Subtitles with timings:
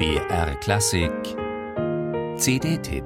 [0.00, 1.12] BR Klassik
[2.38, 3.04] CD-Tipp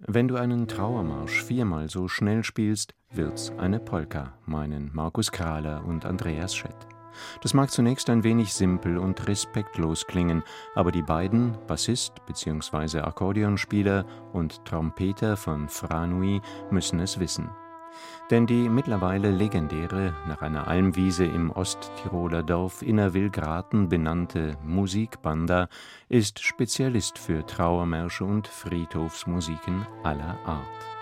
[0.00, 6.04] Wenn du einen Trauermarsch viermal so schnell spielst, wird's eine Polka, meinen Markus Krahler und
[6.04, 6.91] Andreas Schett.
[7.42, 10.42] Das mag zunächst ein wenig simpel und respektlos klingen,
[10.74, 13.00] aber die beiden, Bassist bzw.
[13.00, 16.40] Akkordeonspieler und Trompeter von Franui,
[16.70, 17.50] müssen es wissen.
[18.30, 25.68] Denn die mittlerweile legendäre, nach einer Almwiese im Osttiroler Dorf Innerwillgraten benannte Musikbanda
[26.08, 30.92] ist Spezialist für Trauermärsche und Friedhofsmusiken aller Art.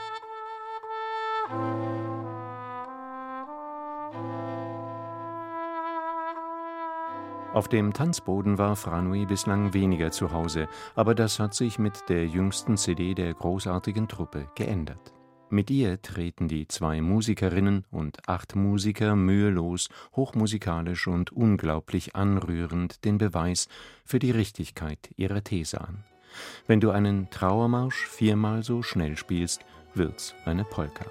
[7.53, 12.29] Auf dem Tanzboden war Franui bislang weniger zu Hause, aber das hat sich mit der
[12.29, 15.13] jüngsten CD der großartigen Truppe geändert.
[15.49, 23.19] Mit ihr treten die zwei Musikerinnen und acht Musiker mühelos, hochmusikalisch und unglaublich anrührend den
[23.19, 23.67] Beweis
[24.05, 26.05] für die Richtigkeit ihrer These an.
[26.69, 31.07] Wenn du einen Trauermarsch viermal so schnell spielst, wird's eine Polka.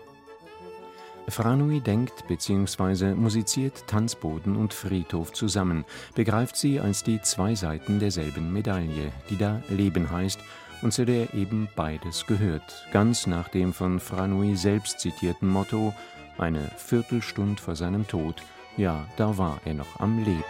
[1.31, 3.13] Franui denkt bzw.
[3.13, 5.85] musiziert Tanzboden und Friedhof zusammen,
[6.15, 10.39] begreift sie als die zwei Seiten derselben Medaille, die da Leben heißt
[10.81, 15.93] und zu der eben beides gehört, ganz nach dem von Franui selbst zitierten Motto
[16.37, 18.41] eine Viertelstunde vor seinem Tod,
[18.77, 20.43] ja, da war er noch am Leben.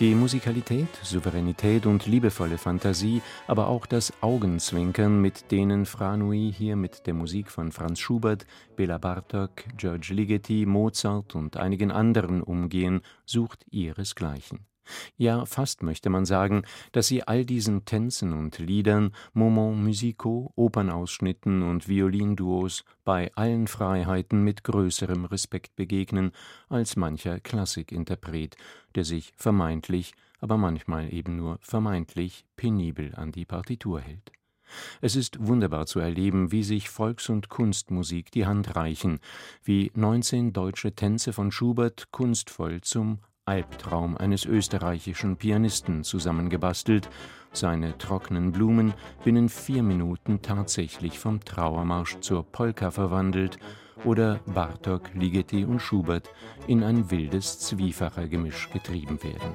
[0.00, 7.08] Die Musikalität, Souveränität und liebevolle Fantasie, aber auch das Augenzwinkern, mit denen Franui hier mit
[7.08, 13.66] der Musik von Franz Schubert, Bela Bartok, George Ligeti, Mozart und einigen anderen umgehen, sucht
[13.72, 14.60] ihresgleichen.
[15.16, 21.62] Ja, fast möchte man sagen, dass sie all diesen Tänzen und Liedern, Moments musicaux, Opernausschnitten
[21.62, 26.32] und Violinduos bei allen Freiheiten mit größerem Respekt begegnen
[26.68, 28.56] als mancher Klassikinterpret,
[28.94, 34.32] der sich vermeintlich, aber manchmal eben nur vermeintlich penibel an die Partitur hält.
[35.00, 39.20] Es ist wunderbar zu erleben, wie sich Volks und Kunstmusik die Hand reichen,
[39.62, 47.08] wie 19 deutsche Tänze von Schubert kunstvoll zum Albtraum eines österreichischen Pianisten zusammengebastelt,
[47.50, 48.92] seine trockenen Blumen
[49.24, 53.58] binnen vier Minuten tatsächlich vom Trauermarsch zur Polka verwandelt
[54.04, 56.30] oder Bartok, Ligeti und Schubert
[56.66, 59.54] in ein wildes Zwiefachergemisch getrieben werden.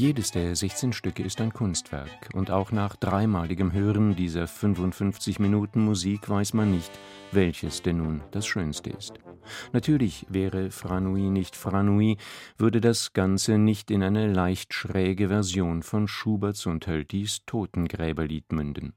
[0.00, 5.84] Jedes der 16 Stücke ist ein Kunstwerk, und auch nach dreimaligem Hören dieser 55 Minuten
[5.84, 6.90] Musik weiß man nicht,
[7.32, 9.20] welches denn nun das Schönste ist.
[9.74, 12.16] Natürlich wäre Franui nicht Franui,
[12.56, 18.94] würde das Ganze nicht in eine leicht schräge Version von Schuberts und Höltys Totengräberlied münden.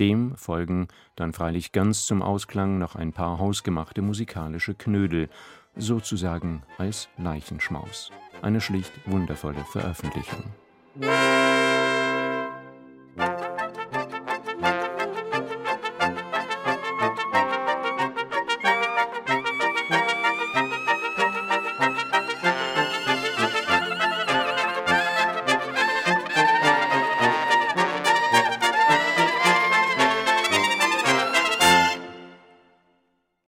[0.00, 5.28] Dem folgen dann freilich ganz zum Ausklang noch ein paar hausgemachte musikalische Knödel,
[5.76, 8.10] sozusagen als Leichenschmaus.
[8.42, 10.44] Eine schlicht wundervolle Veröffentlichung.